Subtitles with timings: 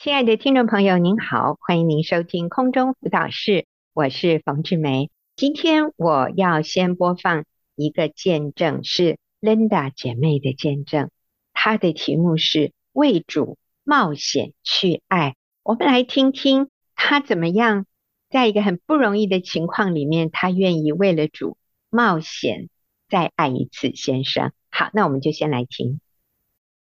[0.00, 5.10] 亲爱的听众朋友，您好，欢迎您收听空中辅导室，我是冯志梅。
[5.34, 7.44] 今天我要先播放
[7.74, 11.10] 一个见证，是 Linda 姐妹的见证，
[11.52, 15.34] 她的题目是“为主冒险去爱”。
[15.64, 17.84] 我们来听听她怎么样，
[18.30, 21.56] 在一个很不容易的情况里面，她愿意为了主
[21.90, 22.68] 冒险
[23.08, 24.52] 再爱一次先生。
[24.70, 26.00] 好，那我们就先来听。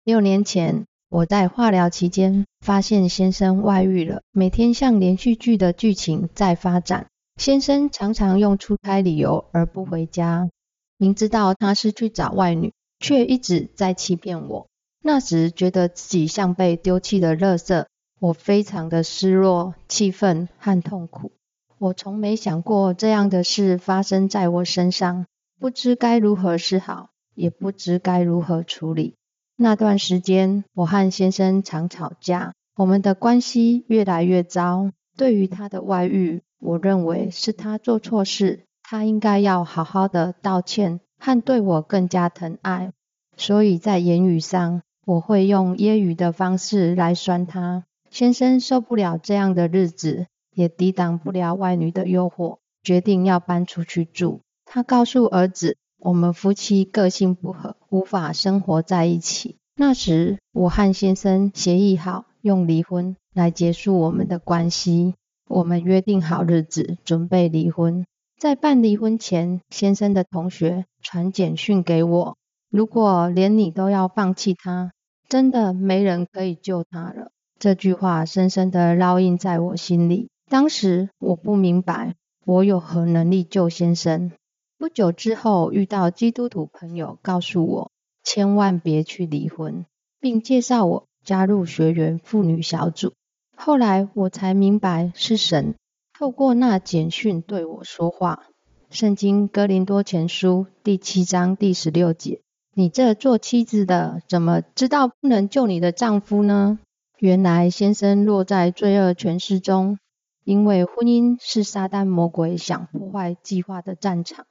[0.03, 0.85] 六年前。
[1.09, 7.07] 我在化疗期间发现先生外遇了，每天像连续剧的剧情在发展。
[7.37, 10.51] 先生常常用出差理由而不回家，
[10.97, 14.67] 明知道他是去找外女，却一直在欺骗我。
[15.01, 17.85] 那时觉得自己像被丢弃的垃圾，
[18.19, 21.31] 我非常的失落、气愤和痛苦。
[21.79, 25.25] 我从没想过这样的事发生在我身上，
[25.59, 29.15] 不知该如何是好，也不知该如何处理。
[29.61, 34.89] 那段时间，我和先生常吵架，我们的关系越来越糟。
[35.17, 42.93] 对于他的外遇，我认为是他做错事，他应该要好好的道歉和对我更加疼爱。
[43.35, 47.83] 所以在言语上，我会用揶揄的方式来酸他。
[48.09, 54.39] 先生受不了这样的日子，也抵挡不了外女的诱惑，决定要搬出去住。
[54.63, 59.57] 他告诉儿子，我们夫妻个性不合，无法生活在一起。
[59.75, 65.13] 那时，我和先生协议好用离婚来结束我们的关系。
[65.47, 68.05] 我们约定好日子，准备离婚。
[68.37, 72.37] 在办离婚前，先生的同学传简讯给我：
[72.69, 74.91] 如果连你都要放弃他，
[75.27, 77.31] 真的没人可以救他了。
[77.57, 80.29] 这句话深深地烙印在我心里。
[80.49, 84.31] 当时我不明白，我有何能力救先生。
[84.79, 87.91] 不久之后，遇到基督徒朋友告诉我，
[88.23, 89.85] 千万别去离婚，
[90.21, 93.11] 并介绍我加入学员妇女小组。
[93.57, 95.75] 后来我才明白，是神
[96.17, 98.45] 透过那简讯对我说话。
[98.89, 102.39] 圣经哥林多前书第七章第十六节：
[102.73, 106.79] 你这做妻子的，怎么知道不能救你的丈夫呢？
[107.17, 109.99] 原来先生落在罪恶权势中，
[110.45, 114.45] 因为婚姻是撒旦魔鬼想破坏计划的战场。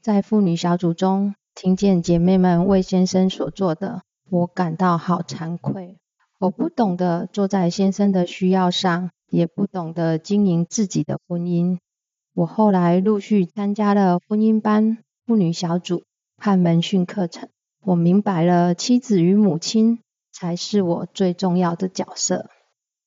[0.00, 5.96] 在妇女小组中，听见姐妹们为先生所做的，我感到好惭愧。
[6.38, 11.78] 我不懂得坐在先生的需要上，也不懂得经营自己的婚姻。
[12.32, 16.04] 我后来陆续参加了婚姻班、妇女小组
[16.36, 17.48] 和门训课程。
[17.82, 19.98] 我明白了，妻子与母亲
[20.30, 22.48] 才是我最重要的角色。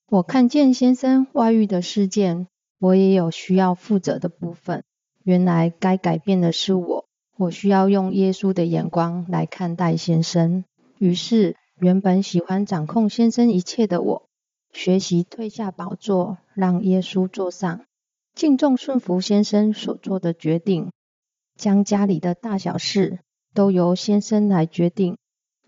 [0.09, 2.47] 我看见先生外遇的事件，
[2.79, 4.84] 我也有需要负责的部分。
[5.24, 7.06] 原来该改变的是我，
[7.38, 10.64] 我需要用耶稣的眼光来看待先生。
[10.98, 14.24] 于是，原本喜欢掌控先生一切的我，
[14.72, 17.82] 学习退下宝座，让耶稣坐上，
[18.34, 20.92] 敬重顺服先生所做的决定，
[21.56, 23.20] 将家里的大小事
[23.53, 25.18] 都由先生来决定。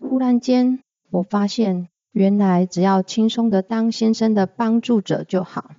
[0.00, 5.70] 忽然间，我发现，原来只要轻松的当先生的帮助者就好。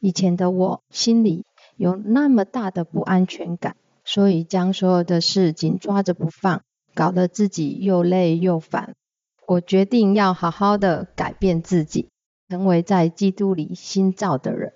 [0.00, 1.44] 以前的我心里。
[1.76, 6.62] 有那么大的不安全感，所以将所有的事紧抓着不放，
[6.94, 8.94] 搞得自己又累又烦。
[9.46, 12.08] 我决定要好好的改变自己，
[12.48, 14.74] 成为在基督里新造的人。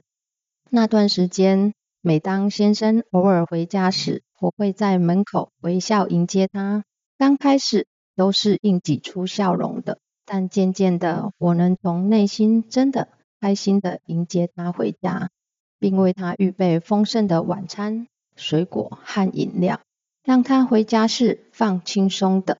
[0.68, 6.84] 那段时间，每当先生偶尔回家时，我会在门口微笑迎接他。
[7.16, 7.86] 刚开始
[8.16, 13.08] 都是硬挤出笑容的，但渐渐的，我能从内心真的
[13.40, 15.30] 开心的迎接他回家。
[15.78, 19.80] 并为他预备丰盛的晚餐、水果和饮料，
[20.24, 22.58] 让他回家时放轻松的。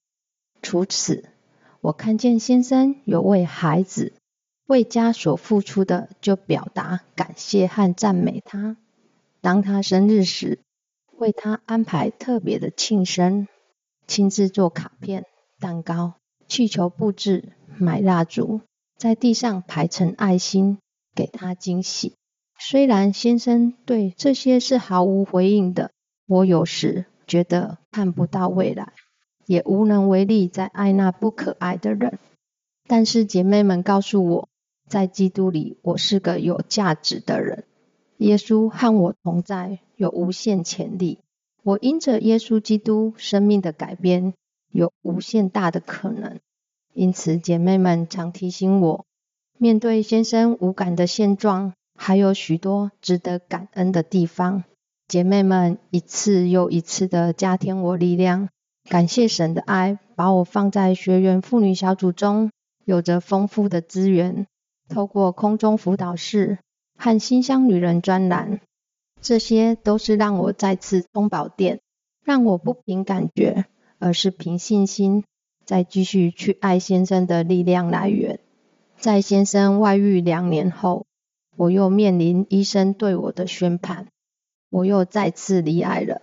[0.63, 1.29] 除此，
[1.81, 4.15] 我看见先生有为孩子、
[4.67, 8.77] 为家所付出的，就表达感谢和赞美他。
[9.41, 10.59] 当他生日时，
[11.17, 13.47] 为他安排特别的庆生，
[14.07, 15.25] 亲自做卡片、
[15.61, 16.15] 蛋糕、
[16.49, 18.61] 气球布置，买蜡烛，
[18.97, 20.79] 在地上排成爱心，
[21.15, 22.15] 给他惊喜。
[22.59, 25.91] 虽然先生对这些是毫无回应的，
[26.27, 28.93] 我有时觉得看不到未来，
[29.47, 32.19] 也无能为力再爱那不可爱的人。
[32.89, 34.49] 但是姐妹们告诉我，
[34.89, 37.65] 在基督里我是个有价值的人，
[38.19, 41.19] 耶稣和我同在，有无限潜力。
[41.63, 44.35] 我因着耶稣基督生命的改变，
[44.71, 46.39] 有无限大的可能。
[46.95, 49.05] 因此姐妹们常提醒我，
[49.59, 51.75] 面对先生无感的现状。
[51.97, 54.65] 还有许多值得感恩的地方，
[55.09, 58.49] 姐妹们一次又一次的加添我力量。
[58.89, 62.53] 感谢神的爱，把我放在学员妇女小组中，
[62.85, 64.47] 有着丰富的资源，
[64.89, 66.59] 透过空中辅导室
[66.97, 68.61] 和新乡女人专栏，
[69.21, 71.81] 这些都是让我再次充饱电，
[72.23, 73.65] 让我不凭感觉，
[73.99, 75.25] 而是凭信心，
[75.65, 78.39] 再继续去爱先生的力量来源。
[78.99, 81.07] 在先生外遇两年后，
[81.57, 84.09] 我又面临医生对我的宣判，
[84.71, 86.23] 我又再次离癌了。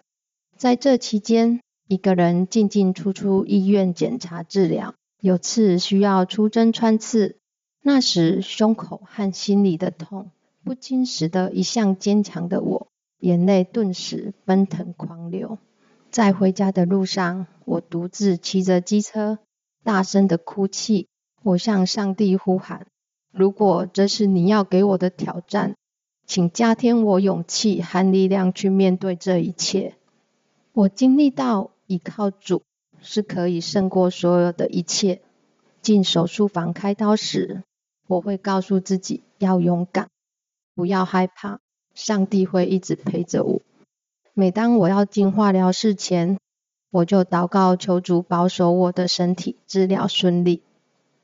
[0.57, 7.37] 在这期间，一个人进进出出医院检查治疗，有次需要出针穿刺，
[7.81, 10.31] 那时胸口和心里的痛
[10.63, 12.87] 不禁使得一向坚强的我，
[13.19, 15.57] 眼泪顿时奔腾狂流。
[16.11, 19.39] 在回家的路上，我独自骑着机车，
[19.83, 21.07] 大声的哭泣。
[21.41, 22.85] 我向上帝呼喊：
[23.33, 25.75] 如果这是你要给我的挑战，
[26.27, 29.95] 请加添我勇气和力量去面对这一切。
[30.71, 32.61] 我经历到依靠主
[33.01, 35.21] 是可以胜过所有的一切。
[35.81, 37.63] 进手术房开刀时，
[38.07, 40.09] 我会告诉自己要勇敢，
[40.75, 41.59] 不要害怕，
[41.95, 43.61] 上帝会一直陪着我。
[44.33, 46.37] 每当我要进化疗室前，
[46.91, 50.61] 我就祷告求主保守我的身体，治疗顺利。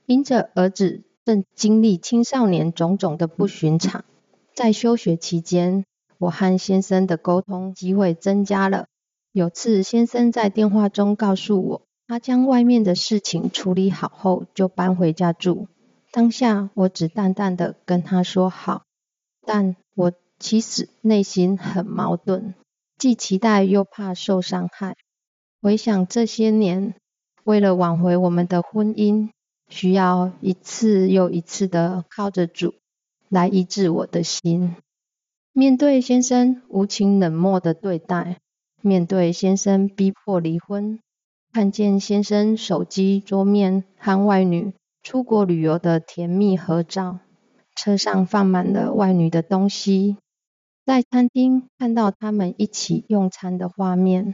[0.05, 4.03] 因着儿子正经历青少年种种的不寻常，
[4.55, 5.85] 在休学期间，
[6.17, 8.87] 我和先生的沟通机会增加了。
[9.31, 15.67] 有次，先生在电话中告诉我，他将外面的事情处理好后，就搬回家住。
[16.11, 18.81] 当下，我只淡淡的跟他说好，
[19.45, 22.55] 但我其实内心很矛盾，
[22.97, 24.95] 既期待又怕受伤害。
[25.61, 26.95] 回想这些年，
[27.43, 29.29] 为了挽回我们的婚姻，
[29.69, 32.73] 需要一次又一次的靠着主
[33.29, 34.75] 来医治我的心。
[35.53, 38.37] 面对先生无情冷漠的对待。
[38.81, 40.99] 面对先生逼迫离婚，
[41.51, 44.71] 看见先生手机桌面和外女
[45.03, 47.19] 出国旅游的甜蜜合照，
[47.75, 50.15] 车上放满了外女的东西，
[50.85, 54.33] 在餐厅看到他们一起用餐的画面，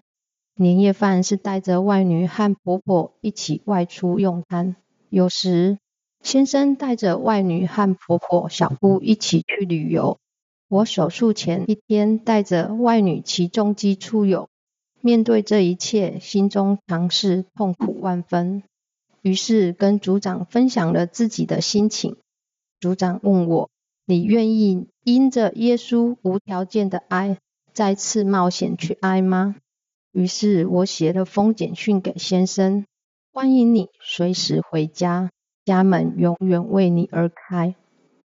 [0.54, 4.76] 年夜饭是带着外女和婆婆一起外出用餐，
[5.10, 5.78] 有时
[6.22, 10.18] 先生带着外女和婆婆、小姑一起去旅游。
[10.68, 14.50] 我手术前一天带着外女骑重机出游，
[15.00, 18.64] 面对这一切，心中常是痛苦万分。
[19.22, 22.18] 于是跟组长分享了自己的心情。
[22.80, 23.70] 组长问我
[24.06, 27.38] ：“你愿意因着耶稣无条件的爱，
[27.74, 29.56] 再次冒险去爱吗？”
[30.12, 32.86] 于是我写了封简讯给先生
[33.38, 35.30] ：“欢迎你随时回家，
[35.66, 37.76] 家门永远为你而开。”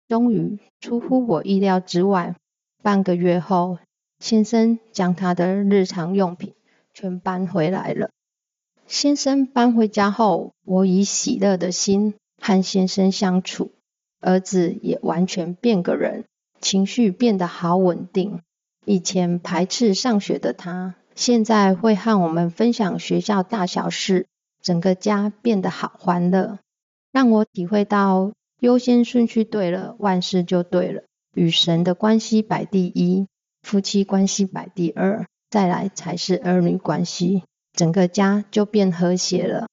[0.10, 2.36] 终于出乎我意料之外，
[2.82, 3.78] 半个月后，
[4.18, 6.56] 先生将他的日常用品
[6.92, 8.10] 全搬回来了。
[8.88, 13.74] 先生搬回家后，我以喜乐的心和先生相处，
[14.22, 16.26] 儿子也完全变个人，
[16.60, 18.42] 情绪变得好稳定。
[18.86, 24.26] 以前排斥上学的他，现在会和我们分享学校大小事，
[24.66, 26.58] 整个家变得好欢乐，
[27.12, 28.34] 让我体会到。
[28.62, 31.04] 优先顺序对了，万事就对了。
[31.36, 33.28] 与神的关系摆第一，
[33.62, 39.68] 夫妻关系摆第二，再来才是儿女关系，整个家就变和谐了。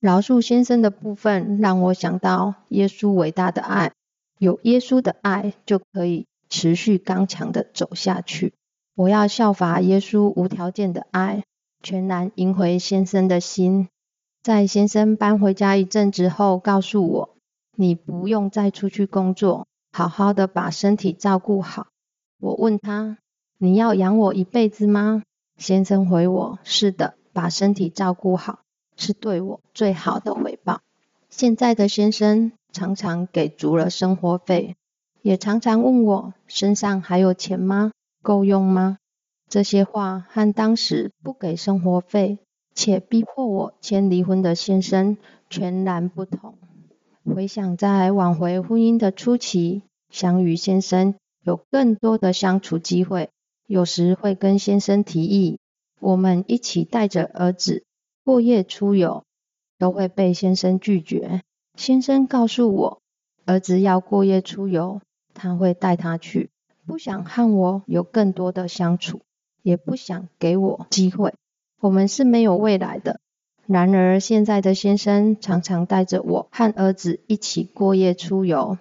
[0.00, 3.92] 饶恕先生的部分让我想到耶稣伟大的爱，
[4.38, 8.52] 有耶稣的爱就可以持续刚强的走下去。
[8.94, 11.44] 我要效法耶稣无条件的爱，
[11.82, 13.88] 全然赢回先生的心。
[14.44, 17.30] 在先生搬回家一阵子后，告诉我。
[17.76, 21.86] 你不用再出去工作，好好的把身体照顾好。
[22.42, 23.16] 我问他
[23.56, 25.22] ：“你要养我一辈子吗？”
[25.56, 28.58] 先生回我：“是的，把身体照顾好，
[28.98, 30.82] 是对我最好的回报。”
[31.30, 34.76] 现在的先生常常给足了生活费，
[35.22, 37.92] 也常常问我身上还有钱吗？
[38.22, 38.98] 够用吗？
[39.48, 42.40] 这些话和当时不给生活费
[42.74, 45.16] 且逼迫我签离婚的先生
[45.48, 46.58] 全然不同。
[47.24, 53.30] 回想在挽回婚姻的初期，想与先生有更多的相处机会，
[53.66, 55.58] 有时会跟先生提议，
[56.00, 57.84] 我们一起带着儿子
[58.24, 59.24] 过夜出游，
[59.78, 61.42] 都会被先生拒绝。
[61.76, 63.00] 先生告诉我，
[63.46, 65.00] 儿子要过夜出游，
[65.32, 66.50] 他会带他去，
[66.86, 69.22] 不想和我有更多的相处，
[69.62, 71.34] 也不想给我机会。
[71.84, 73.20] 我们是没有未来的。
[73.66, 78.78] 然而，现在的先生常常带着我和儿子一起过夜出游，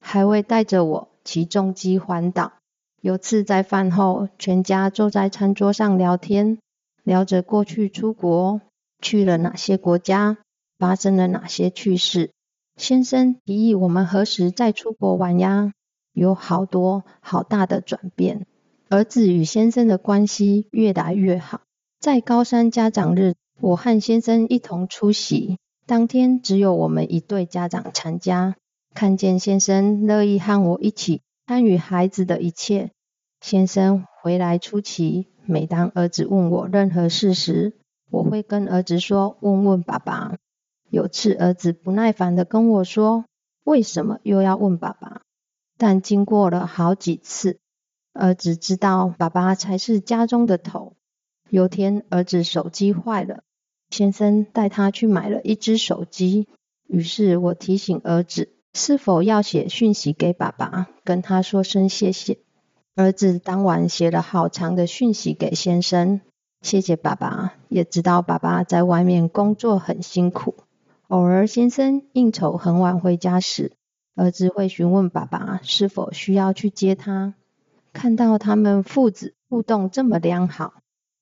[0.00, 2.54] 还会带着我骑重机环岛。
[3.02, 6.56] 有次在饭后，全家坐在餐桌上聊天，
[7.04, 8.62] 聊着过去出国
[9.02, 10.38] 去了哪些国家，
[10.78, 12.30] 发生了哪些趣事。
[12.78, 15.72] 先生提议我们何时再出国玩呀？
[16.14, 18.46] 有好多好大的转变。
[18.88, 21.60] 儿子与先生的关系越来越好。
[21.98, 25.58] 在高三家长日，我和先生一同出席。
[25.86, 28.56] 当天只有我们一对家长参加。
[28.94, 32.90] 看见先生乐意和我一起参与孩子的一切。
[33.40, 37.74] 先生回来初期，每当儿子问我任何事时，
[38.10, 40.36] 我会跟儿子说：“问问爸爸。”
[40.88, 43.26] 有次儿子不耐烦地跟我说
[43.64, 45.20] ：“为什么又要问爸爸？”
[45.76, 47.58] 但经过了好几次。
[48.14, 50.95] 儿子知道爸爸才是家中的头。
[51.48, 53.42] 有天，儿子手机坏了，
[53.90, 56.48] 先生带他去买了一只手机。
[56.88, 62.38] 于是我提醒儿子，是否要写讯息给爸爸，跟他说声谢谢。
[62.94, 66.20] 儿子当晚写了好长的讯息给先生，
[66.62, 70.54] 谢谢爸爸，也知道爸爸在外面工作很辛苦。
[71.08, 73.72] 偶尔先生应酬很晚回家时，
[74.16, 77.34] 儿子会询问爸爸是否需要去接他。
[77.92, 80.74] 看到他们父子互动这么良好，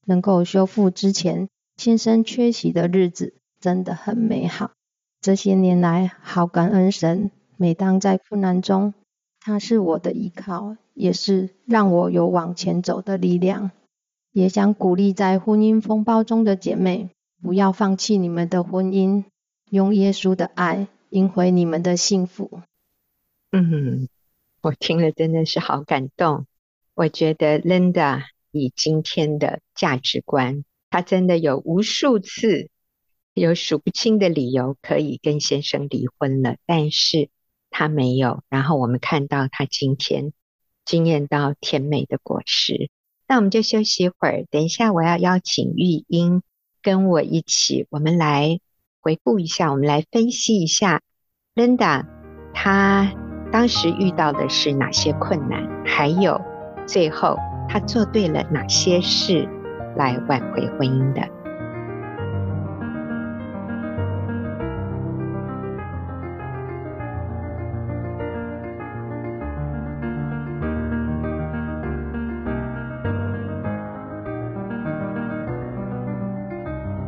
[0.04, 4.72] 能够修复之前先生缺席的日子，真的很美好。
[5.20, 8.94] 这些年来，好感恩神，每当在困难中，
[9.40, 13.70] 他是我的依靠，也是让我有往前走的力量。
[14.32, 17.08] 也想鼓励在婚姻风暴中的姐妹，
[17.40, 19.24] 不要放弃你们的婚姻，
[19.70, 22.60] 用耶稣的爱赢回你们的幸福。
[23.52, 24.08] 嗯，
[24.60, 26.46] 我听了真的是好感动。
[26.94, 28.22] 我觉得 Linda
[28.54, 32.70] 以今天的价值观，她真的有无数次
[33.34, 37.28] 有数不清的理由可以跟先生离婚了，但是
[37.68, 38.44] 她没有。
[38.48, 40.32] 然后我们看到她今天
[40.84, 42.88] 经验到甜美的果实。
[43.26, 46.42] 那我们就休息一会儿，等一下我要邀请玉英
[46.80, 48.60] 跟我一起，我们来
[49.00, 51.02] 回顾一下，我们来分析一下
[51.54, 52.06] Linda
[52.54, 53.12] 她
[53.50, 56.40] 当时遇到的是哪些困难，还有。
[56.86, 59.48] 最后，他做对了哪些事
[59.96, 61.22] 来挽回婚姻的？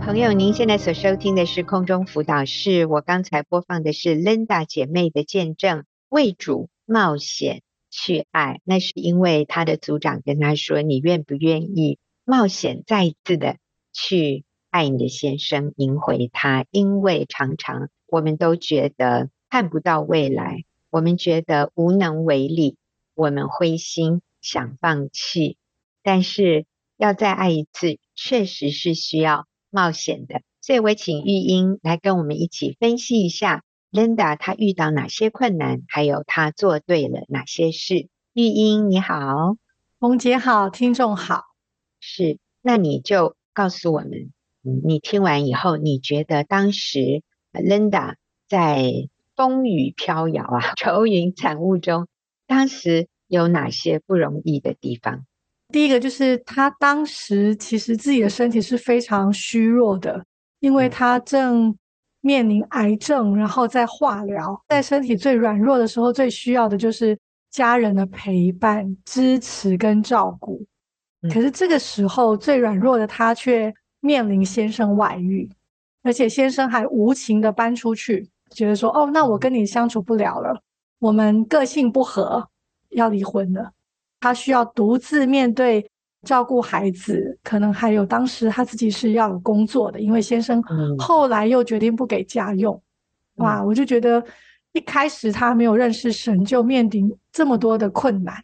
[0.01, 7.63] 朋友，您现在所收听的是空中辅导室，我刚才播放的是 Linda 姐妹的见证，为主冒险。
[7.99, 13.57] 去爱，那是因为他的组长跟他说：“你愿不愿意冒险再一次的
[13.95, 22.77] 去爱你的先生，赢回他？”因为常常我们都觉得看不到未来，我们觉得无能为力，
[23.15, 25.57] 我们灰心想放弃。
[26.03, 26.67] 但是
[26.99, 30.43] 要再爱一次，确实是需要冒险的。
[30.61, 33.63] 所以我请玉英来跟我们一起分析一下。
[33.93, 35.83] Linda，她遇到哪些困难？
[35.89, 38.09] 还有她做对了哪些事？
[38.35, 39.57] 玉英你好，
[39.99, 41.45] 冯姐好，听众好。
[42.01, 44.33] 是，那你就告诉我们，
[44.85, 48.17] 你听完以后，你觉得当时 Linda
[48.49, 52.09] 在风雨飘摇啊、 愁云惨雾中，
[52.47, 55.25] 当时有哪些不容易的地方？
[55.73, 60.27] 第一个就是她当时其实自己的身体是非常虚弱的，
[60.61, 61.79] 因为她正。
[62.27, 67.17] 面临癌症，然后在化疗，在身体最软弱的时候，最需要的就是
[67.53, 70.61] 家人的陪伴、支持跟照顾。
[71.33, 75.49] 可是这个时候，最软弱的他却面临先生外遇，
[76.03, 80.61] 而且先生还无情的搬出去，觉得说：“哦，那我跟你相处不了了，
[80.99, 82.49] 我们个性不合，
[82.91, 83.71] 要离婚了。”
[84.19, 85.89] 他需要独自面对。
[86.27, 90.61] 照顾孩子，可能还有当时他自己是要有工作的，因为先生
[90.99, 92.75] 后来又决定不给家用。
[93.37, 94.23] 嗯、哇，我就觉得
[94.73, 98.35] 一开始他没有认识神，就面临这么多的困难，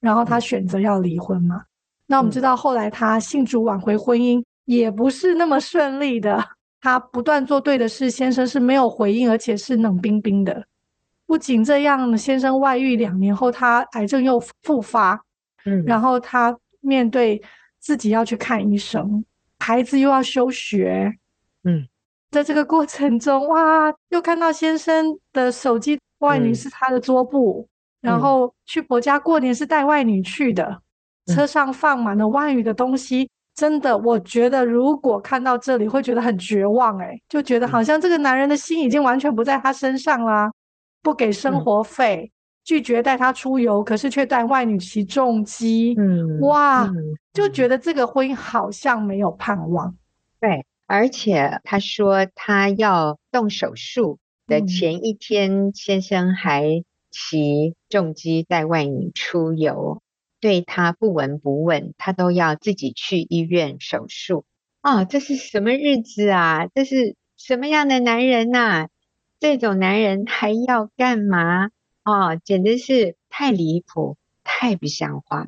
[0.00, 1.56] 然后他选择要离婚嘛。
[1.56, 1.66] 嗯、
[2.06, 6.42] 那我们知道后来他信主挽回婚姻也不是那么顺利的，
[6.80, 10.64] 他不断做对的事，先生是没有回应，而且是冷冰冰的。
[11.26, 15.20] 不仅这样，先生外遇两年后，他癌症又复发，
[15.64, 16.56] 嗯，然后他。
[16.82, 17.42] 面对
[17.80, 19.24] 自己要去看医生，
[19.58, 21.10] 孩子又要休学，
[21.64, 21.88] 嗯，
[22.30, 27.66] 在这个过程中，哇，又看到先生的手机外女是他的桌布，
[28.02, 30.82] 嗯、然后去婆家过年是带外女去的，
[31.26, 40.50] 嗯、车上放满了外女的东西，真的，我觉得如果看到这里会觉得很绝望，哎，就觉得好像这个男人的心已经完全不在他身上啦，
[41.02, 42.30] 不给生活费。
[42.30, 45.94] 嗯拒绝带他出游，可是却带外女骑重机。
[45.98, 46.94] 嗯，哇，嗯、
[47.32, 49.96] 就觉得这个婚姻好像没有盼望。
[50.40, 60.00] 对，而且他说他要动手术，的前一天，先生还骑重机带外女出游，
[60.40, 64.44] 对他不闻不问，他都要自己去医院手术。
[64.82, 66.66] 哦，这是什么日子啊？
[66.74, 68.88] 这是什么样的男人呐、啊？
[69.38, 71.70] 这种男人还要干嘛？
[72.04, 75.46] 哦，简直是太离谱，太不像话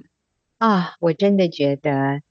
[0.59, 0.93] 啊、哦！
[1.01, 2.23] 我真的觉得，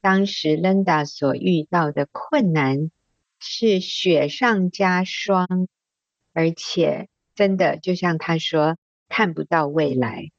[0.00, 2.90] 当时 Linda 所遇到的困难
[3.38, 5.68] 是雪上加霜，
[6.32, 8.76] 而且真的就像他说，
[9.08, 10.30] 看不到未来，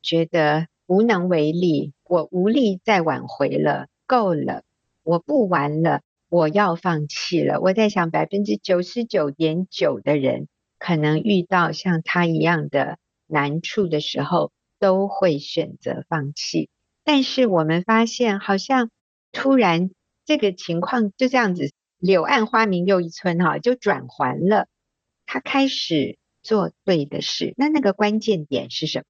[0.00, 4.62] 觉得无能为力，我无力再挽回了，够了。
[5.02, 7.60] 我不玩了，我要放弃了。
[7.60, 10.48] 我在想，百分之九十九点九的人
[10.78, 16.70] 可能遇到像他一样的难处的时候，都会选择放弃。
[17.04, 18.90] 但是我们发现，好像
[19.32, 19.90] 突然
[20.24, 24.66] 这个情况就这样子，柳暗花明又一村哈，就转环了。
[25.26, 29.04] 他开始做对的事，那那个关键点是什么？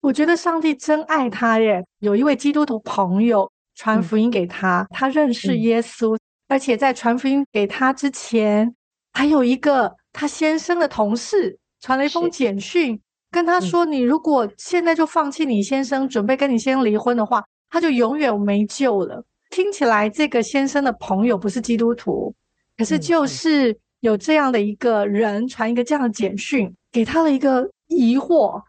[0.00, 1.84] 我觉得上帝真爱他耶！
[1.98, 3.50] 有一位基督徒朋友。
[3.80, 8.74] 传福音给他，他认识耶稣，嗯、而且在传福音给他之前，
[9.12, 13.00] 还有一个他先生的同事传了一封简讯，
[13.30, 22.34] 跟他说：“你如果现在就放弃你先生，准备跟你先生离婚的话，他就永远没救了。”听起来这个先生的朋友不是基督徒，
[22.76, 28.60] 可是就是有这样的一个人传一个这样的简讯给他了一个疑惑。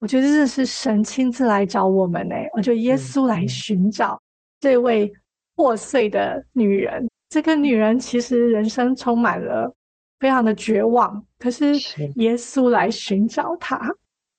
[0.00, 4.20] 我觉得这是神亲自来找我们呢，我觉得耶稣来寻找。
[4.60, 5.12] 这位
[5.54, 9.72] 破碎的女人，这个女人其实人生充满了
[10.20, 11.74] 非常的绝望，可是
[12.16, 13.80] 耶稣来寻找他。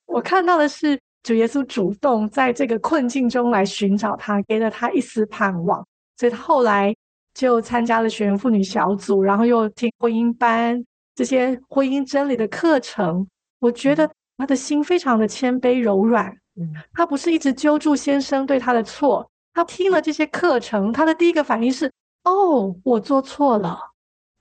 [0.06, 5.86] 我看到的是主耶稣主动在这个困境中来寻找他，给了他一丝盼望。
[6.18, 6.94] 所以他后来
[7.34, 10.84] 就参加了学员妇女小组，然后又听婚姻班
[11.16, 13.26] 这些婚姻真理的课程。
[13.60, 16.28] 我觉得他的心非常的谦卑柔软，
[16.60, 19.30] 嗯，她不是一直揪住先生对他的错。
[19.54, 21.92] 他听了这些课程，他的第一个反应是：
[22.24, 23.80] 哦，我做错了，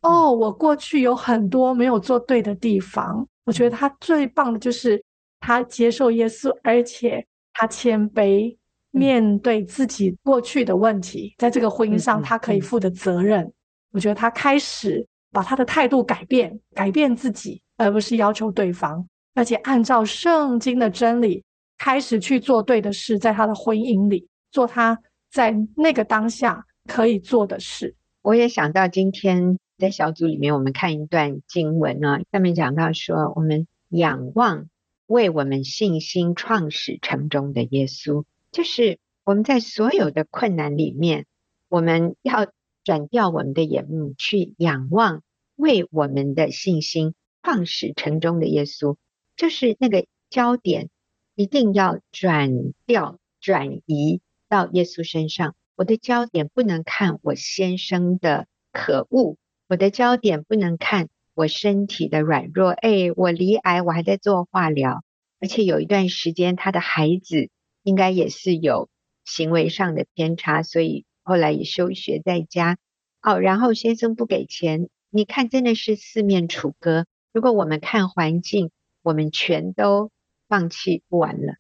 [0.03, 3.27] 哦，我过去有很多没有做对的地方。
[3.45, 5.03] 我觉得他最棒的就是
[5.41, 8.57] 他接受耶稣，而且他谦卑
[8.91, 13.51] 面对自己过去的问题，在这个婚姻上他可以负的责任。
[13.93, 21.43] 我觉得他开始把他的态度改变，改变自己，而不是要求对方，而且按照圣经的真理
[21.79, 24.27] 开始去做对的事，在他的婚姻里。
[24.51, 24.99] 做他
[25.31, 27.95] 在那个当下可以做的事。
[28.23, 34.69] 我也想到今天在小组里面，我们看一段经文啊，上面讲到说，我们仰望
[35.07, 41.27] 为我们信心创始成终的耶稣，就是我们在所有的困难里面，
[41.69, 42.47] 我们要
[42.83, 45.23] 转掉我们的眼目，去仰望
[45.55, 48.97] 为我们的信心创始成终的耶稣，
[49.37, 50.91] 就是那个焦点
[51.35, 52.51] 一定要转
[52.85, 54.21] 掉、转移。
[54.51, 59.37] 到耶稣身上，我的焦点不能看我先生的可恶，
[59.69, 62.71] 我的焦点不能看我身体的软弱。
[62.71, 65.05] 哎，我罹癌，我还在做化疗，
[65.41, 67.51] 而且有一段时间他的孩子
[67.83, 68.89] 应该也是有
[69.27, 72.79] 行为上的偏差，所以后来也休学在家。
[73.21, 77.05] 哦，然后先生不给钱，你看真的是四面楚歌。
[77.33, 78.71] 如果我们看环境，
[79.03, 80.11] 我们全都
[80.49, 81.57] 放弃不完了。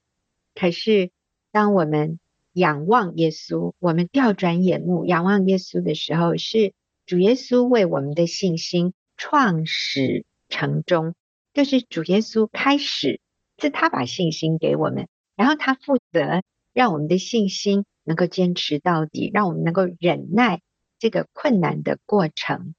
[0.54, 1.10] 可是
[1.52, 2.18] 当我们
[2.54, 6.72] 仰望耶稣，我们调转眼目仰望耶稣的时候，是
[7.08, 11.14] 主耶稣为我们的信心创始成终，
[11.54, 13.22] 就是主耶稣开始，
[13.56, 16.42] 是他把信心给我们，然后他负责
[16.74, 20.60] 让我们的信心能够坚持到底，让我们能够忍耐
[20.98, 22.74] 这个困难的过程。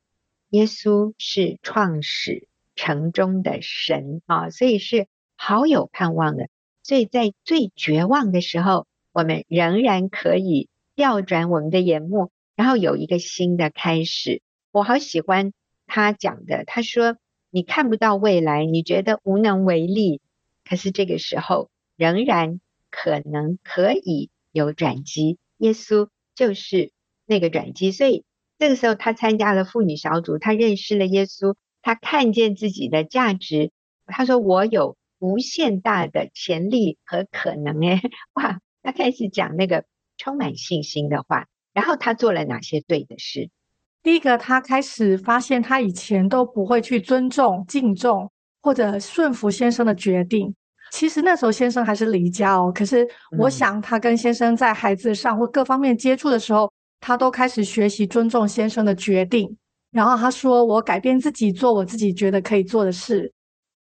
[0.52, 6.50] 耶稣是创始成终的神啊，所以是好有盼望的。
[6.84, 14.42] 所以在最绝望的时候，我们仍然可以调转我们的眼目，然后有一个新的开始。
[14.72, 15.54] 我好喜欢
[15.88, 17.16] 他讲的，他说
[17.50, 20.20] ：“你看不到未来，你觉得无能为力，
[20.66, 22.60] 可是这个时候仍然
[22.92, 25.38] 可能可以有转机。
[25.60, 26.92] 耶稣就是
[27.26, 27.94] 那个转机。
[27.94, 28.26] 所以
[28.58, 33.72] 这个时候，他参加了妇女小组，他认识了耶稣，他看见自己的价值。
[34.06, 38.02] 他说：‘我有无限大的潜力和可能。’哎，
[38.34, 39.86] 哇！”他开始讲那个
[40.18, 41.48] 充满信心的话，
[41.80, 43.50] 然后他做了哪些对的事？
[44.04, 48.30] 第一个，他开始发现他以前都不会去尊重、敬重
[48.62, 50.54] 或者顺服先生的决定。
[50.92, 59.56] 其实那时候先生还是离家哦，可是我想他跟先生在孩子上或各方面接触的时候，他都开始学习尊重先生的决定。
[59.92, 63.32] 然后他说：“我改变自己，做我自己觉得可以做的事。”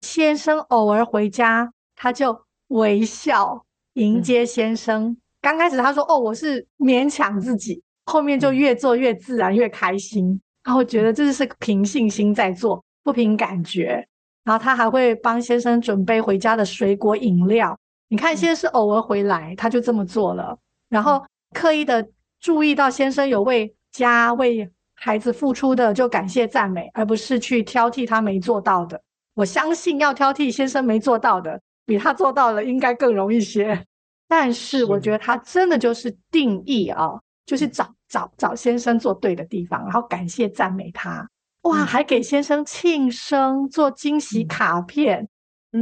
[0.01, 5.09] 先生偶尔回家，他就微笑迎接先生。
[5.09, 10.39] 嗯、刚开始他说：“哦，我是勉强自己。”后面就越做越自然，越开心。
[10.63, 14.05] 然后觉得这是凭信心在做，不凭感觉。
[14.43, 17.77] 然后他还会帮先生准备回家的水果饮料。
[18.09, 20.57] 你看，先生是偶尔回来，他就这么做了。
[20.89, 21.23] 然后
[21.55, 22.07] 刻意的
[22.39, 29.01] 注意到先生有为家为孩子付出的，就感谢赞美，而不是去挑剔他没做到的。
[29.33, 33.85] 我相信要挑剔先生没做到的，比他做到了应该更容易些。
[34.31, 41.29] 但是我觉得他真的就是定义啊，就是找找找先生做对的地方，然后感谢赞美他。
[41.63, 45.27] 哇，还给先生庆生，做惊喜卡片。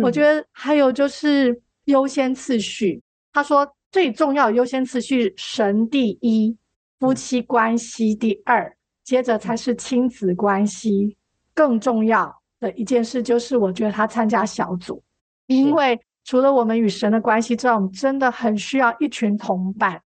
[0.01, 2.99] 我觉得还有就是优先次序。
[3.31, 6.57] 他说最重要的优先次序，神第一，
[6.99, 11.15] 夫妻关系第二，接着才是亲子关系。
[11.53, 15.03] 更重要的一件事就是，我觉得他参加小组，
[15.45, 19.99] 因为除了我们与神的关系之外，我们真的很需要一群同伴，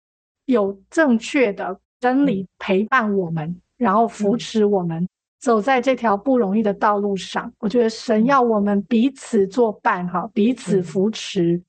[0.44, 5.08] 有正确的真理陪伴我们，然后扶持我们
[5.40, 7.52] 走在这条不容易的道路上。
[7.58, 11.60] 我觉得神要我们彼此作伴，哈，彼此扶持。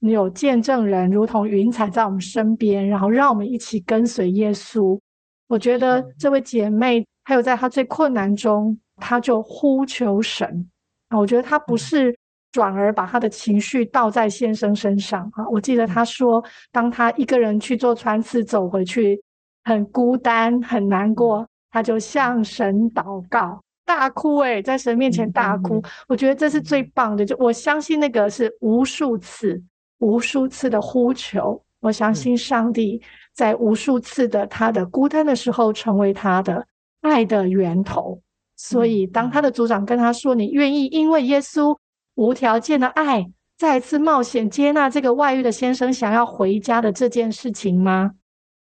[0.00, 5.00] 你有见证人，如同云彩在我们身边，然后让我们一起跟随耶稣。
[5.48, 8.78] 我觉得这位姐妹，还有在她最困难中。
[8.96, 10.70] 她就呼求神
[11.08, 12.14] 啊，我觉得她不是
[12.52, 15.48] 转而把他的情绪倒在先生身上啊。
[15.50, 19.20] 我记得他说，当他一个人去做穿刺走回去，
[19.64, 25.82] 很孤单很难过，他就向神祷告，大哭诶，在神面前大哭。
[26.06, 29.60] 我觉得这是最棒的，就我相信那个是无数次、
[29.98, 31.60] 无数次的呼求。
[31.80, 33.02] 我相信上帝
[33.34, 36.64] 在无数次的他的孤单的时候，成为他的
[37.00, 38.20] 爱的源头。
[38.56, 41.76] 所以，当他的组长跟他说：“你愿意因为耶稣
[42.14, 48.12] 无条件的爱，再次冒险接纳这个外遇的先生想要回家的这件事情吗？”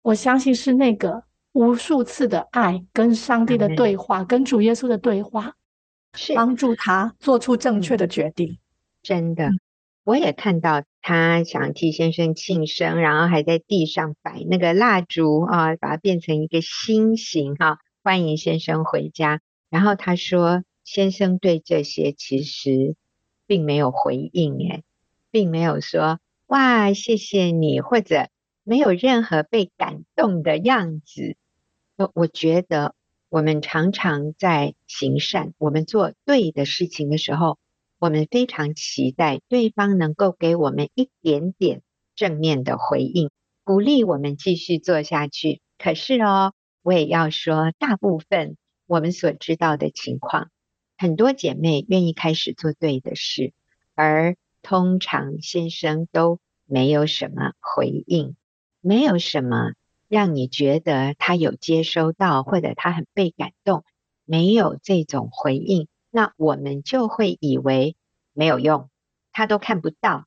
[0.04, 5.54] 我相信是那个无数次的爱跟上帝的对话，跟主耶稣的对话，
[6.14, 8.60] 是帮助他做出正确的决定。
[9.02, 9.50] 真的，
[10.04, 19.42] 我也看到他想替先生庆生，然后还在地上摆那个蜡烛啊，把它变成一个心形哈，欢迎先生回家。
[19.72, 22.96] 然后他说：“先生对这些其实
[23.48, 24.84] 并没有回应，诶，
[25.32, 28.30] 并没有说‘哇，谢谢你’，或者
[28.64, 31.36] 没有任何被感动的样子。
[31.98, 32.94] 我我觉得
[33.30, 37.58] 我们常常在行善，我们做对的事情的时候，
[38.00, 41.82] 我们非常期待对方能够给我们一点点
[42.16, 43.30] 正面的回应，
[43.64, 45.62] 鼓励我们继续做下去。
[45.78, 50.52] 可是哦，我也要说，大部分。”我们所知道的情况，
[50.98, 53.54] 很多姐妹愿意开始做对的事，
[53.96, 58.36] 而通常先生都没有什么回应，
[58.82, 59.74] 没有什么
[60.08, 63.84] 让你觉得他有接收到，或者他很被感动，
[64.26, 67.96] 没有这种回应，那我们就会以为
[68.34, 68.90] 没有用，
[69.32, 70.26] 他都看不到，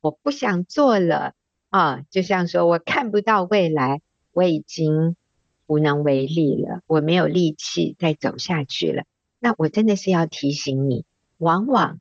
[0.00, 1.34] 我不想做了
[1.68, 5.16] 啊，就像说我看不到未来，我已经。
[5.70, 9.04] 无能为力了，我没有力气再走下去了。
[9.38, 11.04] 那我真的是要提醒你，
[11.36, 12.00] 往往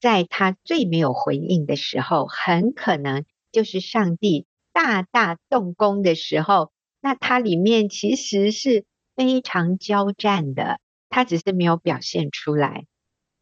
[0.00, 6.72] 在他最没有回应的时候，很可能就是上帝大大动工的时候。
[7.00, 8.84] 那他里面其实是
[9.16, 12.84] 非常交战的，他只是没有表现出来。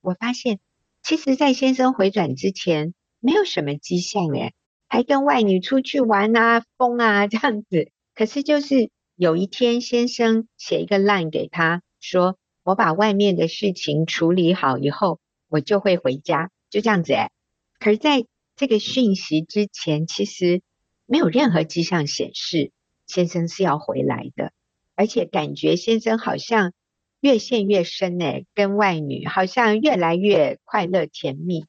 [0.00, 0.60] 我发现，
[1.02, 4.54] 其实，在先生回转之前，没有什么迹象诶，
[4.88, 7.90] 还跟外女出去玩啊、疯啊这样子。
[8.14, 8.90] 可是就是。
[9.16, 15.18] 有一天，先生写一个 line 给他说：“我把外面的事情处理好以后，
[15.48, 17.30] 我就会回家。”就这样子哎。
[17.78, 20.62] 可是在这个讯息之前，其实
[21.06, 22.72] 没有任何迹象显示
[23.06, 24.52] 先生是要回来的，
[24.94, 26.72] 而且感觉先生好像
[27.20, 31.64] 越陷越深哎，跟外女好像越来越快乐甜蜜。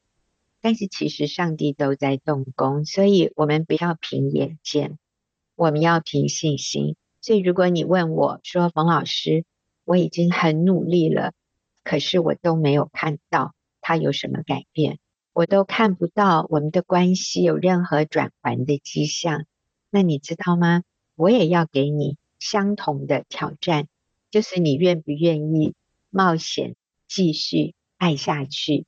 [0.64, 5.00] 但是其实上帝都在动工，所以我们不要凭眼见，
[5.56, 6.96] 我们要凭信心。
[7.20, 9.44] 所以，如果你问我说：“冯老师，
[9.92, 11.34] 我已经很努力了，
[11.84, 15.00] 可是我都没有看到他有什么改变，
[15.34, 19.44] 我都看不到我们的关系有任何转圜的迹象。”
[19.92, 20.84] 那你知道吗？
[21.16, 23.90] 我也要给你相同的挑战，
[24.30, 25.74] 就是你愿不愿意
[26.10, 26.78] 冒险
[27.10, 28.86] 继续爱下去？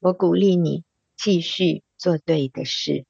[0.00, 0.84] 我鼓励你
[1.16, 3.06] 继续做对的事，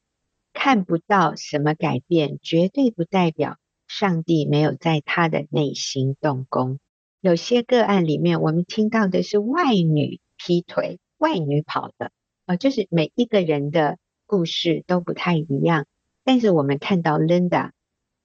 [0.53, 3.57] 看不到什么改变，绝对不代表。
[3.89, 6.79] 上帝没有在他的内心动工，
[7.23, 12.11] 有些个案里面，我们听到的是外女劈腿、外女跑的，
[12.47, 15.87] 呃，就是每一个人的故事都不太一样。
[16.25, 17.71] 但是我们看到 Linda，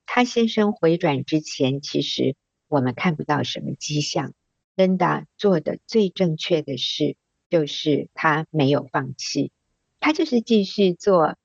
[0.08, 2.36] 她先生回转之前，其实
[2.68, 4.34] 我们看不到什么迹象。
[4.76, 7.18] Linda 做的最正确的事，
[7.52, 9.52] 就是她没有放弃，
[10.00, 11.36] 她就是继续做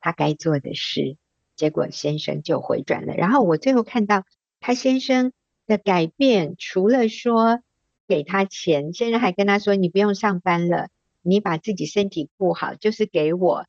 [0.00, 1.18] 她该做的事。
[1.54, 4.24] 结果先生就回转了，然后我最后看到
[4.58, 5.34] 她先生
[5.66, 7.60] 的改变，除了说
[8.06, 10.88] 给他钱，先生还跟他说：“你不用上班了，
[11.22, 13.66] 你把自己身体顾好，就是给我，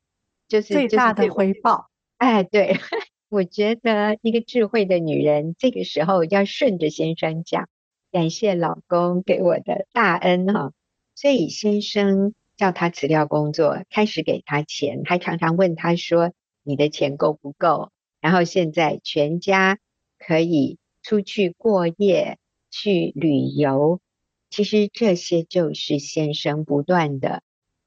[0.47, 2.77] 就是最大的回报。”哎，对，
[3.29, 7.67] 我觉得一个智慧的女人，这个时候要顺着先生讲，
[8.11, 10.71] 感谢老公给我的大恩哈。
[11.15, 16.31] 所以先生叫他辞掉工作，开始给他钱，还常常问他说。
[16.67, 17.91] 你的钱够不够？
[18.21, 19.77] 然后现在全家
[20.17, 22.39] 可以出去过夜、
[22.71, 24.01] 去旅游。
[24.49, 27.43] 其实这些就是先生不断的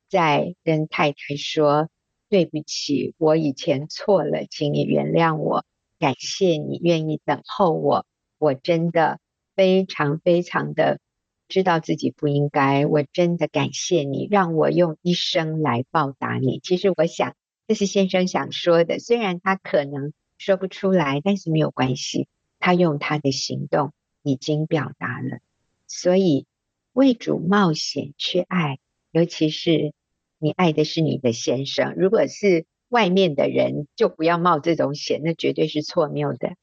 [0.09, 1.89] 在跟太太说
[2.31, 5.65] ：“对不起，我以前错了，请你原谅我。
[5.99, 8.07] 感谢你愿意等候我，
[8.39, 9.19] 我真的
[9.57, 11.01] 非常非常的
[11.49, 12.87] 知道自己不应该。
[12.87, 16.61] 我真的感谢你，让我用一生来报答你。
[16.63, 17.35] 其实我想。”
[17.67, 22.27] 这是先生想说的，虽然他可能说不出来，但是没有关系，
[22.59, 23.93] 他用他的行动
[24.23, 25.39] 已经表达了。
[25.87, 26.47] 所以
[26.93, 28.79] 为主冒险去爱，
[29.11, 29.93] 尤其是
[30.39, 36.57] 你爱的是你的先生，如果是外面的人，就不要冒这种险，那绝对是错谬的。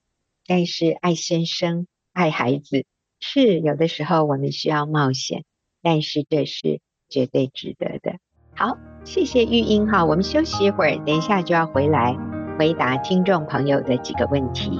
[0.46, 2.86] 但是爱先生、爱孩子，
[3.20, 5.44] 是有的时候我们需要冒险，
[5.82, 6.80] 但是这是
[7.10, 8.20] 绝对值得的。
[8.56, 8.78] 好。
[9.06, 12.18] 谢谢玉英哈，我们休息一会儿，等一下就要回来
[12.58, 14.72] 回答听众朋友的几个问题。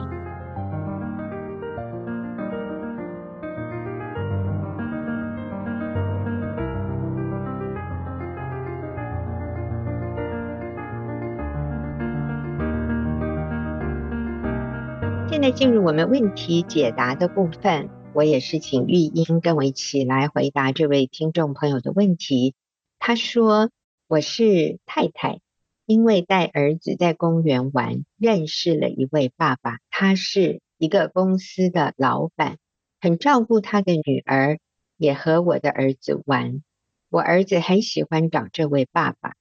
[15.36, 22.56] 现在进入我们问题解答的部分，我也是请玉英跟我一起来回答这位听众朋友的问题。
[23.00, 23.70] 他说。
[24.08, 25.42] 我是太太，
[25.86, 32.58] 因为带儿子在公园玩，认识了一位爸爸，他是一个公司的老板，
[33.02, 34.60] 很照顾他的女儿，
[34.96, 36.64] 也和我的儿子玩。
[37.10, 39.34] 我儿子很喜欢找这位爸爸，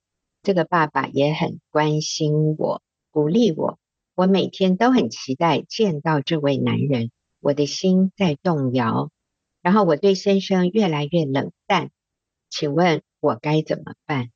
[0.42, 3.78] 这个爸爸也很关心我，鼓励我。
[4.16, 9.10] 我每天都很期待见到这位男人，我的心在动摇，
[9.60, 11.90] 然后我对先生越来越冷淡。
[12.48, 14.30] 请问我该怎么办？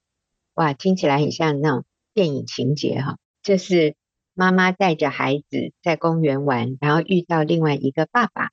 [0.54, 3.94] 哇，听起来很像那种电影情节哈，就是
[4.34, 8.50] 妈妈带着孩子在公园玩，然后遇到另外一个爸爸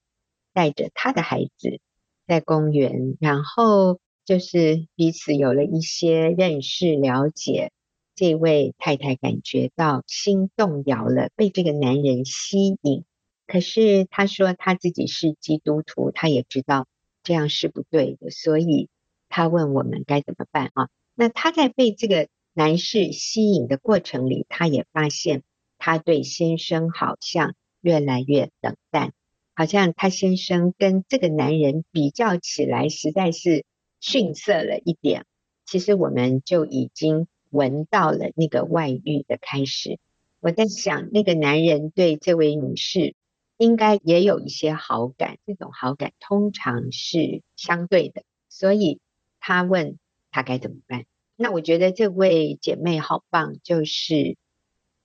[0.53, 1.81] 带着他的孩子
[2.27, 7.71] 在公园，然后就是彼此有了一些认识了解。
[8.15, 13.03] 这位太太感觉到心动摇了，被这个男人吸引。
[13.45, 16.87] 可是她说她自己是基督徒，她也知道
[17.23, 18.89] 这样是不对的，所以
[19.29, 20.89] 她问我们该怎么办啊？
[21.13, 25.43] 那她在被这个男士吸引的过程里，她也发现
[25.77, 29.13] 她对先生好像越来越冷淡，
[29.53, 33.65] 好像她先生跟这个男人比较起来实在是
[33.99, 35.25] 逊色了一点。
[35.65, 39.97] 其实我们就已经闻到了那个外遇的开始。
[40.41, 43.15] 我在想，那个男人对这位女士
[43.57, 48.99] 应该也有一些好感，这种好感通常是相对的，所以
[49.39, 49.97] 他问。
[50.37, 51.05] 他该怎么办？
[51.37, 54.35] 那我觉得这位姐妹好棒，就是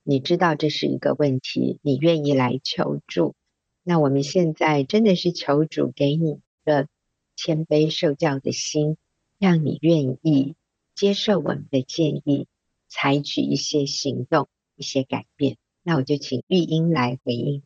[0.03, 3.37] 你知道这是一个问题，你愿意来求助。
[3.85, 6.89] 那我们现在真的是求主给你一个
[7.37, 8.97] 谦卑受教的心，
[9.39, 10.57] 让你愿意
[11.01, 12.47] 接受我们的建议，
[12.87, 15.57] 采取一些行动、一些改变。
[15.83, 17.63] 那我就请玉英来回应。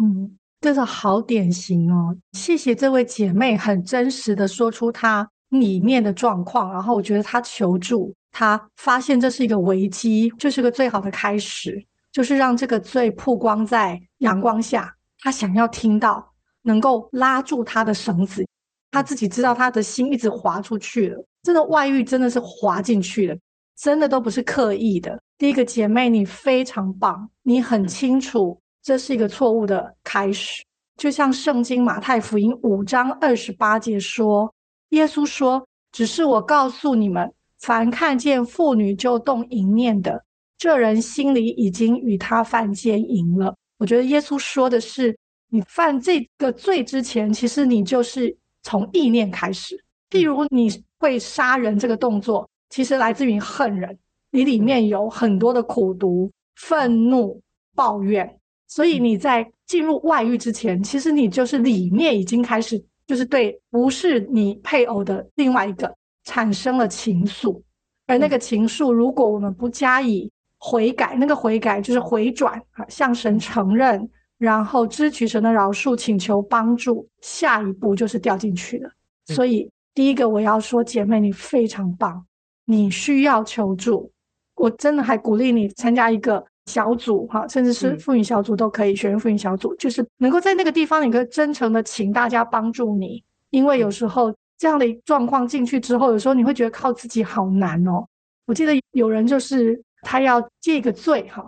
[0.00, 5.30] 嗯，这个好典型哦，谢谢这位姐妹，很真实的说出她。
[5.50, 14.94] 里面的状况，然后我觉得她求助，她发现这是一个危机，就是个最好的开始，就是让这个罪曝光在阳光下。
[15.18, 18.46] 她想要听到能够拉住她的绳子，
[18.90, 23.38] 他自己知道他的心一直滑出去了，这个外遇真的是滑进去的，
[23.76, 25.20] 真的都不是刻意的。
[25.38, 30.64] 第一个姐妹，你非常棒，你很清楚这是一个错误的开始，
[30.96, 34.52] 就像圣经马太福音五章二十八节说。
[34.90, 40.24] 耶稣说：“只是我告诉你们，凡看见妇女就动淫念的，
[40.56, 45.14] 这人心里已经与她犯奸淫了。”我觉得耶稣说的是，
[45.50, 49.76] 你犯这个罪之前，其实你就是从意念开始。
[50.08, 53.98] 譬如你会杀人这个动作，其实来自于恨人，
[54.30, 57.40] 你里面有很多的苦毒、愤怒、
[57.74, 67.62] 抱怨，所以你在进入外遇之前，其实你就是里面已经开始就是对不是你配偶的另外一个产生了情愫，
[68.06, 74.08] 而那个情愫，如果我们不加以悔改，那个悔改就是回转啊，向神承认，
[74.38, 78.90] 然后支取神的饶恕，请求帮助，下一步就是掉进去了。
[79.26, 82.24] 所以第一个我要说，姐妹你非常棒，
[82.66, 84.08] 你需要求助，
[84.54, 98.06] 我真的还鼓励你参加一个小组哈，甚至是妇女小组都可以，学员妇女小组就是能够在那个地方，你可以真诚的请大家帮助你，因为有时候这样的状况进去之后，有时候你会觉得靠自己好难哦。
[98.46, 99.82] 我记得有人就是。
[100.02, 101.44] 他要借一个罪哈，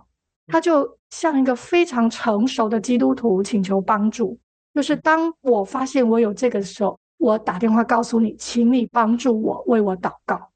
[0.49, 4.37] 他就像一个非常成熟的基督徒请求帮助。
[4.75, 10.51] 就是当我发现我有这个的时候，我打电话告诉你，请你帮助我，为我祷告，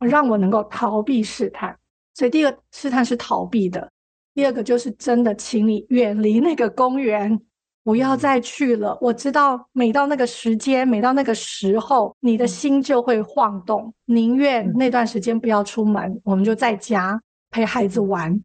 [0.00, 1.78] 让我能够逃避试探。
[2.14, 3.92] 所以第一个试探是逃避的，
[4.34, 7.38] 第二个就是真的，请你远离那个公园，
[7.84, 8.96] 不要再去了。
[9.00, 17.20] 我知道每到那个时间，每到那个时候，你的心就会晃动，宁愿那段时间不要出门，我们就在家。
[17.48, 18.38] 陪孩子玩，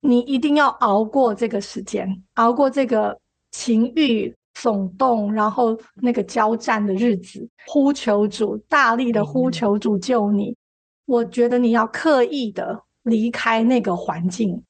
[0.00, 3.16] 你一定要熬过这个时间，熬过这个
[3.52, 10.50] 情欲耸动，然后那个交战的日子，呼求主，大力的呼求主救你。
[10.50, 10.56] 嗯、
[11.04, 14.62] 我觉得你要刻意的离开那个环境。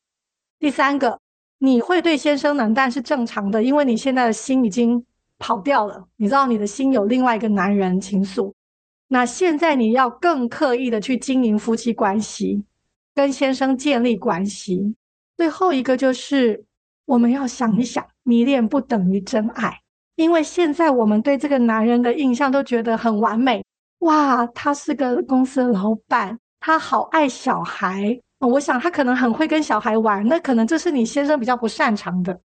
[0.58, 1.20] 第三个，
[1.58, 5.04] 你会对先生冷淡是正常的，因为你现在的心已经
[5.38, 8.52] 跑掉了，你知道你的心有另外一个男人情愫。
[9.08, 12.64] 那现在你要更刻意的去经营夫妻关系。
[13.14, 14.94] 跟先生建立关系，
[15.38, 16.62] 最后一个就是
[17.06, 19.80] 我们要想一想，迷恋不等于真爱，
[20.16, 23.64] 因为现在我们对这个男人的印象都觉得很完美，
[24.00, 32.38] 哇，他是个公司的老板，他好爱小孩，我想他可能很会跟小孩玩，那可能这是你先生比较不擅长的，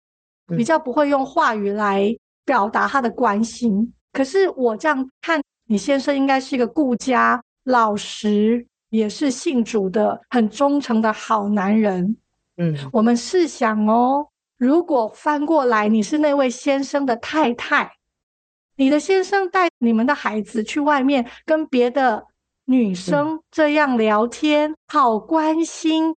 [0.57, 2.14] 比较不会用话语来
[2.45, 3.95] 表达他的关心。
[4.12, 8.67] 可是我这样看，你先生应该是一个顾家、老实。
[8.91, 12.17] 也是信主的很忠诚的好男人，
[12.57, 14.27] 嗯，我们试想哦，
[14.59, 17.90] 如果翻过来你是那位先生的太太，
[18.77, 22.27] 你的先生带你们的孩子去外面跟别的
[22.66, 26.14] 女生这样聊天，好关心，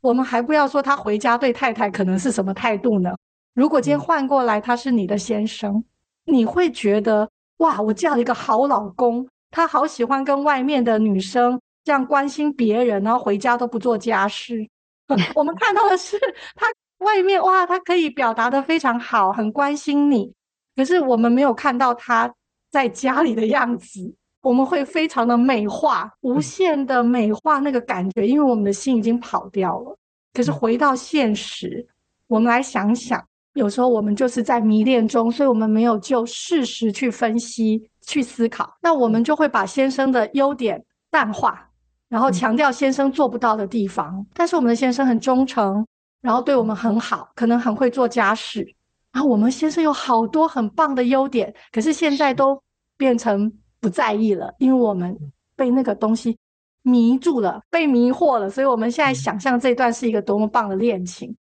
[0.00, 3.14] 我们还不要说他回家对太太可能是什么态度呢？
[3.54, 5.82] 如果今天换过来他是你的先生，
[6.24, 11.60] 你会觉得哇，我嫁了一个好老公，他好喜欢跟外面的女生。
[11.84, 14.66] 这样关心别人，然后回家都不做家事。
[15.36, 16.18] 我们看到的是
[16.54, 16.66] 他
[16.98, 20.32] 外面哇，他可以表达得非常好，很关心你。
[20.76, 22.32] 可是我们没有看到他
[22.70, 24.14] 在家里的样子。
[24.42, 29.96] 我们会非常的美化，无限的美化那个感觉，因为我们的心已经跑掉了。
[30.34, 31.86] 可是回到现实，
[32.26, 41.70] 我们来想想，有时候我们就是在迷恋中，所以我们没有就事实去分析、去思考，那我们就会把先生的优点淡化。
[42.10, 45.86] 然后强调先生做不到的地方，嗯，但是我们的先生很忠诚，
[46.24, 48.66] 然后对我们很好，可能很会做家事。
[49.12, 52.58] 然后我们先生有好多很棒的优点，可是现在都
[52.96, 55.14] 变成不在意了，因为我们
[55.54, 56.38] 被那个东西
[56.80, 58.48] 迷住了，被迷惑了。
[58.48, 61.36] 所以我们现在想象这段是一个多么棒的恋情，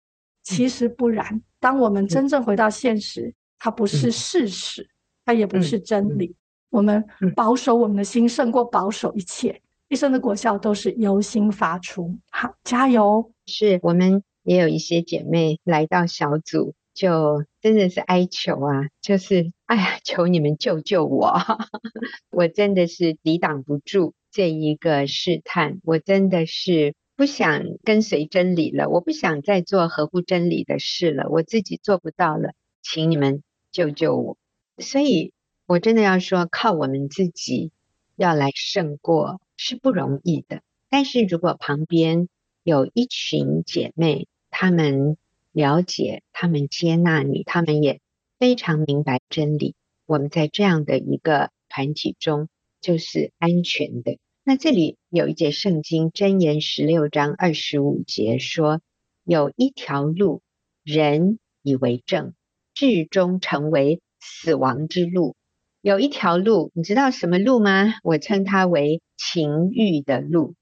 [0.45, 1.43] 其实不然。
[1.59, 4.89] 当我们真正回到现实，它不是事实，
[5.25, 6.37] 它也不是真理。
[6.71, 9.61] 我们保守我们的心胜过保守一切。
[9.89, 13.33] 一生的果效都是由心发出，好，加油！
[13.47, 21.37] 是我们也有一些姐妹来到小组，就真的是哀求啊，就是哎呀，求你们救救我！
[22.33, 34.39] 我真的是抵挡不住这一个试探，我真的是不想跟随真理了，我不想再做合乎真理的事了，我自己做不到了，请你们救救我！
[34.79, 35.35] 所以，
[35.67, 37.71] 我真的要说，靠我们自己
[38.17, 39.41] 要来胜过。
[39.61, 42.29] 是不容易的，但是如果旁边
[42.63, 45.17] 有一群姐妹，他们
[45.53, 48.01] 了解，他们接纳你，他们也
[48.39, 49.75] 非常明白真理，
[50.07, 52.49] 我们在这样的一个团体中
[52.81, 54.19] 就是安全的。
[54.45, 58.81] 那这里有一节圣经箴言十六章二十五节说
[59.25, 60.41] ：“有一条路，
[60.83, 62.33] 人以为正，
[62.73, 65.37] 至终成为死亡之路。”
[65.83, 67.95] 有一条路，你知道什么路吗？
[68.03, 70.55] 我称它为情欲的路，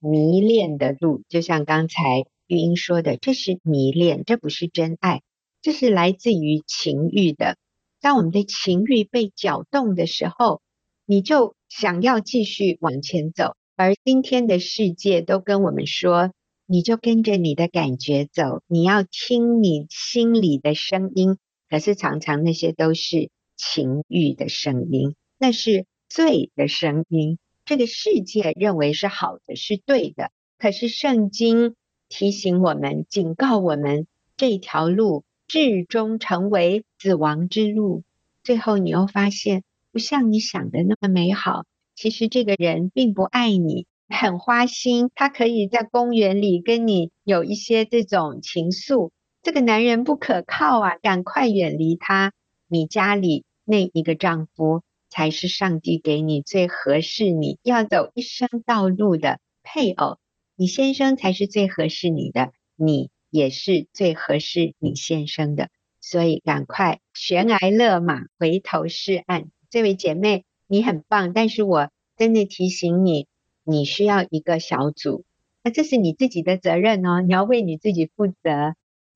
[0.00, 1.22] 迷恋的路。
[1.28, 5.22] 就像刚才玉英说的，这是迷恋，这不是真爱，
[5.62, 7.56] 这是来自于情欲的。
[8.00, 10.60] 当我们的情欲被搅动的时候，
[11.06, 13.54] 你就想要继续往前走。
[13.76, 16.32] 而今天的世界都跟我们说，
[16.66, 21.38] 你就跟着你的感觉走，你要听你心里的声音。
[21.68, 27.38] 可是常常那些都是情欲的声音，那是罪的声音。
[27.64, 30.32] 这个世界认为是好的，是对的。
[30.58, 31.76] 可是圣经
[32.10, 34.06] 提醒我们，警告我们，
[34.36, 38.02] 这条路至终成为死亡之路。
[38.42, 41.64] 最后你又发现，不像你想的那么美好。
[41.94, 45.10] 其实这个人并不爱你，很花心。
[45.14, 49.10] 他可以在公园里跟你有一些这种情愫。
[49.42, 52.32] 这个男人不可靠啊，赶快远离他。
[52.66, 60.18] 你家里那一个丈夫才是上帝给你最合适你要走一生道路的配偶。
[60.60, 65.70] 你先生才是最合适你的，你也是最合适你先生的。
[66.02, 69.50] 所以赶快悬崖勒马，回头是岸。
[69.70, 70.44] 这位姐妹。
[70.66, 73.26] 你很棒，但是我真的提醒你，
[73.64, 75.24] 你需要一个小组，
[75.64, 78.74] 那这是你自己的责任哦，你要为你自己负责，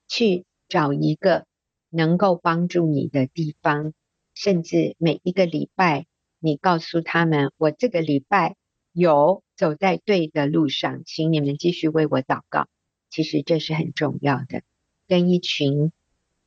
[0.08, 1.44] 去找一个
[1.90, 3.92] 能够帮助你的地方，
[4.34, 6.06] 甚至每一个礼拜，
[6.40, 8.56] 你告诉他们，我这个礼拜
[8.92, 12.66] 有走在对的路上，请你们继续为我祷告。
[13.10, 14.62] 其实这是很重要的，
[15.06, 15.92] 跟一群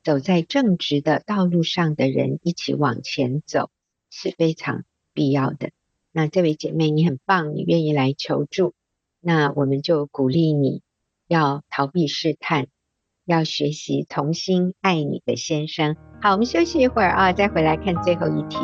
[0.04, 3.70] 走在正直的道路上的人一起往前走
[4.10, 4.84] 是非常
[5.14, 5.72] 必要的。
[6.12, 8.74] 那这位姐妹，你很棒，你愿意来求助，
[9.22, 10.82] 那我们就鼓励你
[11.28, 12.68] 要逃避试探，
[13.24, 15.96] 要学习重新爱你的先生。
[16.22, 18.58] 好，我们休息一会儿啊，再回来看最后一题。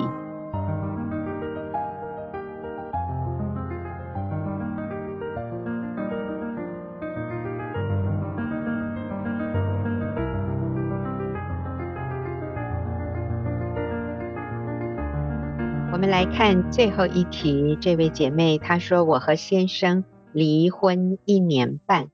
[16.04, 22.12] 我们来看最后一题，这位姐妹她说：“我和先生离婚一年半，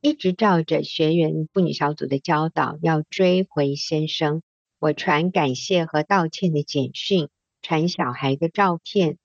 [0.00, 4.40] 一直照着学员妇女小组的教导要追回先生。
[4.78, 7.28] 我传感谢和道歉的简讯，
[7.60, 9.18] 传小孩的照片，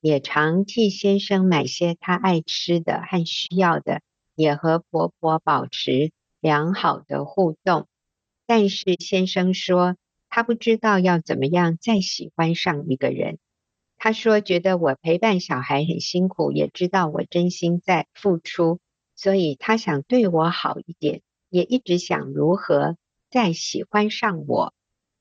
[0.00, 4.00] 也常替先生买些他爱吃的和需要的，
[4.34, 7.86] 也和婆婆保持良好的互动。
[8.46, 9.96] 但是先生说，
[10.30, 13.36] 他不知道要怎么样再喜欢上一个人。”
[14.02, 18.80] 他说：“觉得我陪伴小孩很辛苦，也知道我真心在付出，
[19.14, 21.20] 所以他想对我好一点，
[21.50, 22.96] 也一直想如何
[23.30, 24.72] 再喜欢上我。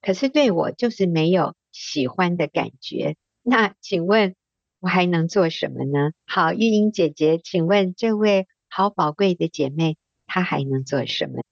[0.02, 3.18] 可是对我就是没有喜欢的感觉。
[3.44, 4.34] 那请问
[4.80, 11.44] 我还能做什么呢？”好，玉英姐姐，请问这位好宝贵的姐妹，她还能做什么？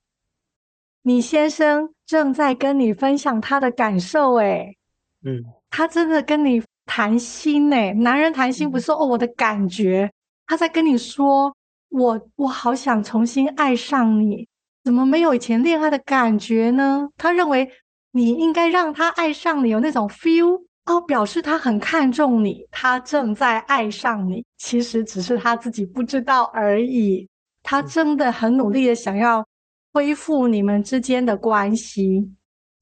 [1.02, 4.78] 你先生正在跟你分享他的感受，诶，
[5.26, 6.64] 嗯，他真的跟你。
[6.88, 10.12] 谈心呢，男人谈心不是哦，我的感觉，
[10.48, 11.56] 他在跟你说，
[11.90, 14.48] 我我好想重新爱上你，
[14.84, 17.08] 怎么没有以前恋爱的感觉呢？
[17.18, 17.70] 他认为
[18.14, 27.28] 你应该让他爱上你，有那种 feel 哦，表示他很看重你，他正在爱上你，其实只是他自己不知道而已。
[27.62, 29.46] 他真的很努力的想要
[29.92, 32.32] 恢复你们之间的关系。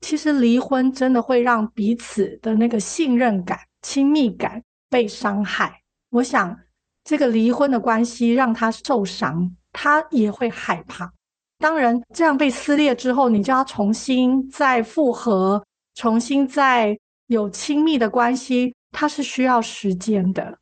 [0.01, 3.57] 其实离婚真的会让彼此的那个信任感。
[3.85, 5.79] 亲密感被伤害，
[6.09, 6.59] 我想
[7.03, 11.13] 这个离婚的关系让他受伤，他也会害怕。
[11.59, 15.63] 当然，这样被撕裂之后，你就要重新再复合，
[15.93, 20.57] 重新再有亲密的关系，他是需要时间的，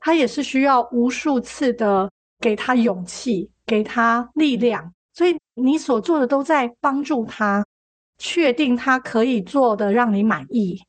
[0.00, 2.10] 他也是需要无数次的
[2.40, 4.92] 给他勇气，给他力量。
[5.12, 7.64] 所以你所做的都在帮助他，
[8.18, 10.82] 确定他可以做的让你满意。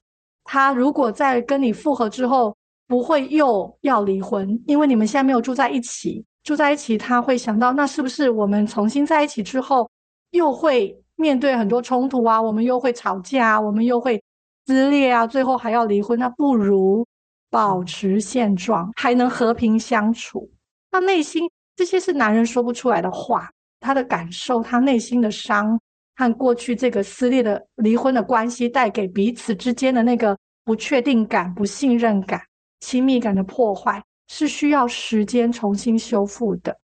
[0.45, 2.55] 他如果在跟你复合之后，
[2.87, 6.23] 不会又要离婚，因为你们现在没有住在一起。
[6.43, 9.89] 住在一起，他会想到，那是不是我们重新在一起之后，
[10.29, 12.39] 又会面对很多冲突啊？
[12.39, 14.23] 我们又会吵架啊，我们又会
[14.67, 16.19] 撕裂啊，最后还要离婚。
[16.19, 17.03] 那不如
[17.49, 20.47] 保持现状，还能和平相处。
[20.91, 25.79] 他内心这些是男人说不出来的话，他的感受，他内心的伤。
[26.15, 32.41] 和过去这个撕裂的离婚的关系带给彼此之间的那个不确定感、不信任感、
[32.79, 36.77] 亲密感的破坏，是需要时间重新修复的。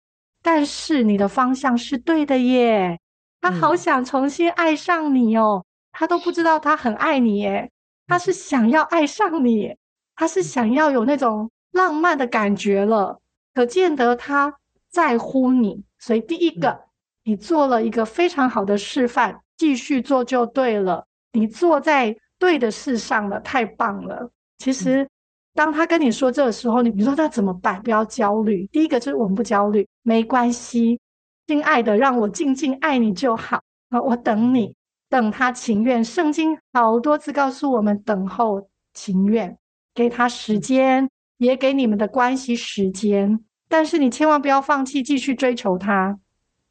[0.43, 2.99] 但是你的方向是对的耶，
[3.41, 7.71] 他好想重新爱上你哦，他都不知道他很爱你耶，
[8.07, 9.77] 他是想要爱上你，
[10.17, 13.21] 他是想要有那种浪漫的感觉了，
[13.55, 14.57] 可见得他
[14.91, 15.85] 在乎你。
[15.99, 16.90] 所以第一个。
[17.25, 21.07] 你做了一个非常好的示范，继续做就对了。
[21.33, 24.31] 你做在对的事上了，太棒了。
[24.59, 25.09] 其实，
[25.55, 27.81] 当他跟你说这个时候，你你说那怎么办？
[27.83, 28.67] 不要焦虑。
[28.73, 30.99] 第一个就是我们不焦虑，没关系，
[31.47, 33.61] 亲爱的，让我静静爱你就好。
[33.91, 34.75] 啊，我等你，
[35.09, 36.05] 等他情愿。
[36.05, 39.59] 圣经好多次告诉我们等候情愿，
[39.95, 41.09] 给他时间，
[41.39, 43.45] 也给你们的关系时间。
[43.69, 46.19] 但是你千万不要放弃，继续追求他。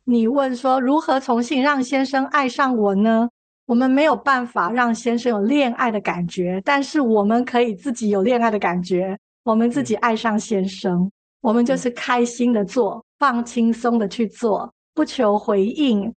[0.10, 3.30] 你问说如何重新让先生爱上我呢？
[3.68, 9.16] 我们没有办法让先生有恋爱的感觉，但是我们可以自己有恋爱的感觉。
[9.44, 16.12] 我们自己爱上先生，我们就是开心的做，放轻松的去做，不求回应。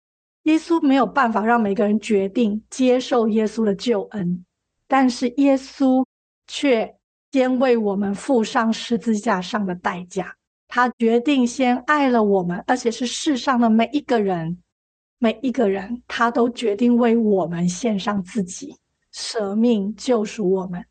[0.44, 4.46] 耶稣没有办法让每个人决定接受耶稣的救恩，
[4.88, 6.06] 但是耶稣
[6.46, 6.96] 却
[7.32, 10.36] 先为我们付上十字架上的代价。
[10.72, 14.56] 他决定先爱了我们，而且是世上的每一个人，
[15.18, 18.76] 每一个人，他都决定为我们献上自己，
[19.12, 20.86] 舍命救赎我们。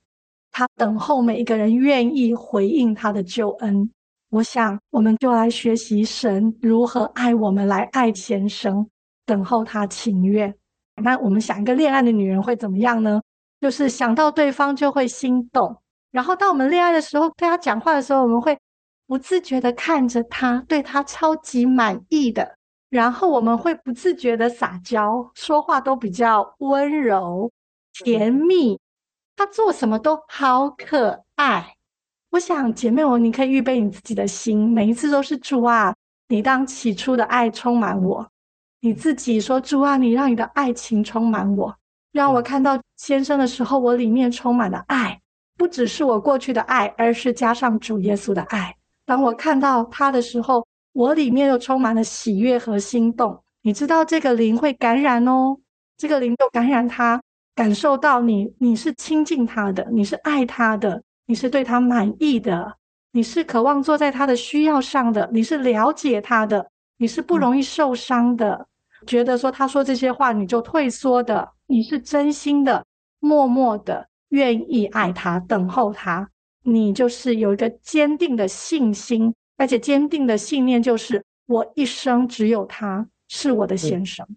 [0.51, 3.89] 他等候每一个人愿意回应他的救恩。
[4.31, 8.85] 我想，我们就来学习神如何爱我们，来爱先生，
[9.25, 10.53] 等候他情愿。
[10.97, 13.23] 那我们想一个恋爱的女人会怎么样呢？
[13.61, 18.59] 就是想到对方就会心动，然后当我们恋爱的时候，对他讲话的时候，我们会。
[19.09, 22.59] 不自觉的看着他，对他超级满意的，
[22.91, 27.51] 然后我们会不自觉的撒娇，说话都比较温柔
[28.05, 28.79] 甜蜜，
[29.35, 31.77] 他做什么都好可爱。
[32.33, 35.95] 我想姐妹我，你可以预备你自己的心，每一次都是主啊，
[36.29, 38.31] 你当起初的爱充满我，
[38.81, 41.75] 你自己说主啊，你让你的爱情充满我，
[42.13, 45.19] 让我看到先生的时候，我里面充满了爱，
[45.57, 48.77] 不只是我过去的爱，而是加上主耶稣的爱。
[49.09, 53.43] 当我看到他的时候，我里面又充满了喜悦和心动。
[53.63, 55.57] 你知道这个灵会感染哦，
[55.97, 57.19] 这个灵就感染他，
[57.55, 62.77] 感受到你，你是亲近他的，你是爱他的，你是对他满意的，
[63.13, 68.67] 你是渴望坐在他的需要上的，你是了解他的，你是不容易受伤的，
[69.01, 72.85] 嗯、觉得说他说这些话你就退缩的，你是真心的，
[73.21, 76.29] 默默的愿意爱他，等候他。
[76.73, 84.27] 你就是有一个坚定的信心，而且坚定的信念，就是我一生只有他是我的先生。
[84.29, 84.37] 嗯、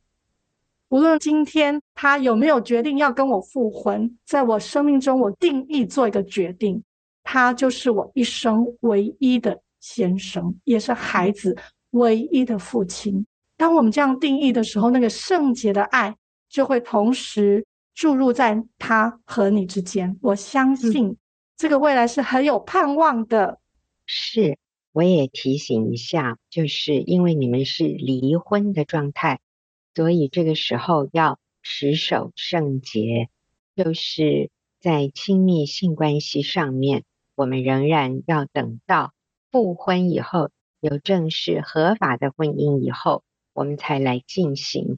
[0.89, 6.81] 无论今天他有没有决定要跟我复婚，在我生命中，我定义做一个决定，
[7.23, 11.57] 他就是我一生唯一的先生，也是孩子
[11.91, 13.25] 唯一的父亲。
[13.57, 16.15] 当我们这样定义的时候，那个圣洁的爱
[16.49, 20.17] 就会同时注入在他和你之间。
[20.21, 21.17] 我相信、嗯。
[21.61, 23.59] 这个未来是很有盼望的。
[24.07, 24.57] 是，
[24.93, 29.39] 我也提醒一下，就是因为你们是离婚的状态，
[29.93, 33.29] 所以这个时候要持守圣洁，
[33.75, 34.49] 就是
[34.79, 37.03] 在亲密性关系上面，
[37.35, 39.13] 我们仍然要等到
[39.51, 40.49] 复婚以后，
[40.79, 44.97] 有正式合法的婚姻以后，我们才来进行。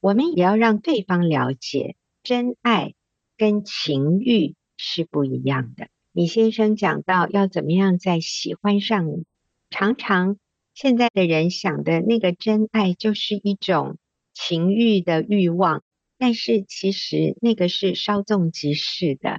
[0.00, 2.94] 我们也要让对方了解，真爱
[3.36, 5.88] 跟情欲是不一样的。
[6.18, 9.24] 李先生讲到要怎么样再喜欢上你，
[9.70, 10.36] 常常
[10.74, 13.98] 现在的人想的那个真爱就是一种
[14.34, 15.84] 情欲的欲望，
[16.18, 19.38] 但是其实那个是稍纵即逝的，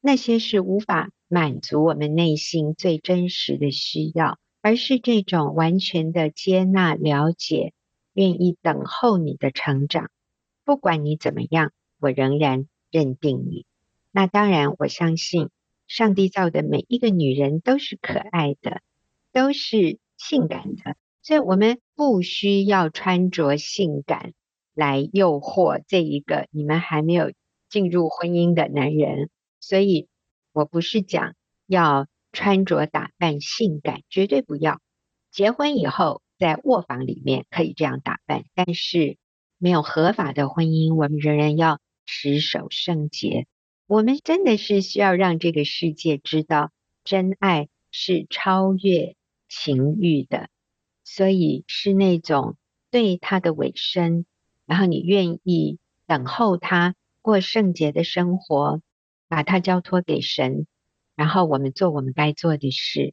[0.00, 7.74] 那些是无法满足我们内心最真实的需要，而是这种完全的接纳、了解、
[8.14, 10.08] 愿意等候你的成长，
[10.64, 13.66] 不管你怎么样，我仍然认定你。
[14.10, 15.50] 那当然，我相信。
[15.96, 18.80] 上帝造的每一个女人都是可爱的，
[19.32, 24.32] 都是性感的，所以我们不需要穿着性感
[24.74, 27.30] 来诱惑这一个你们还没有
[27.70, 29.30] 进入婚姻的男人。
[29.60, 30.08] 所以
[30.52, 31.36] 我不是讲
[31.68, 34.80] 要穿着打扮性感，绝对不要。
[35.30, 39.16] 结婚以后在卧房里面可以这样打扮，但是
[39.58, 43.46] 没有合法的婚姻，我们仍然要持守圣洁。
[43.86, 46.72] 我们真的是需要让这个世界知道，
[47.04, 49.14] 真爱是超越
[49.46, 50.48] 情欲的，
[51.04, 52.56] 所以是那种
[52.90, 54.24] 对他的委身，
[54.64, 58.80] 然后你愿意等候他过圣洁的生活，
[59.28, 60.66] 把他交托给神，
[61.14, 63.12] 然后我们做我们该做的事，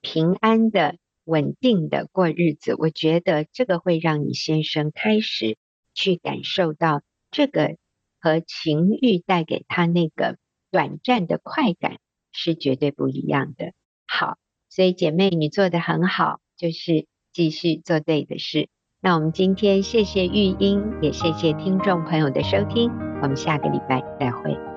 [0.00, 2.76] 平安的、稳定的过日子。
[2.78, 5.56] 我觉得这个会让你先生开始
[5.94, 7.02] 去感受到
[7.32, 7.76] 这个。
[8.20, 10.36] 和情欲带给他那个
[10.70, 11.98] 短暂的快感
[12.32, 13.72] 是绝对不一样的。
[14.06, 14.38] 好，
[14.68, 18.68] 所以姐妹你做的很好，就是继续做对的事。
[19.00, 22.90] 那我们今天谢谢玉英，也谢谢听众朋友的收听，
[23.22, 24.75] 我们下个礼拜再会。